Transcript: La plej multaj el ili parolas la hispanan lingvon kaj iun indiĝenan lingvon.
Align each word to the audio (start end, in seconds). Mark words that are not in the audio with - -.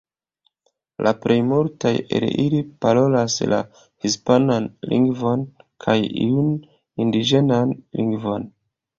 La 1.07 1.09
plej 1.23 1.35
multaj 1.49 1.89
el 2.19 2.23
ili 2.43 2.61
parolas 2.85 3.35
la 3.51 3.59
hispanan 4.05 4.69
lingvon 4.93 5.43
kaj 5.85 5.95
iun 6.23 6.49
indiĝenan 7.05 7.75
lingvon. 8.01 8.49